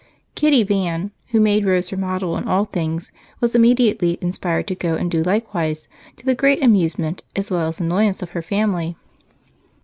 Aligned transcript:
Kitty 0.33 0.63
Van, 0.63 1.11
who 1.27 1.39
made 1.39 1.63
Rose 1.63 1.89
her 1.91 1.95
model 1.97 2.35
in 2.35 2.45
all 2.47 2.65
things, 2.65 3.11
was 3.39 3.53
immediately 3.53 4.17
inspired 4.19 4.65
to 4.69 4.73
go 4.73 4.95
and 4.95 5.11
do 5.11 5.21
likewise, 5.21 5.87
to 6.15 6.25
the 6.25 6.33
great 6.33 6.63
amusement 6.63 7.21
as 7.35 7.51
well 7.51 7.67
as 7.67 7.79
annoyance 7.79 8.23
of 8.23 8.31
her 8.31 8.41
family. 8.41 8.95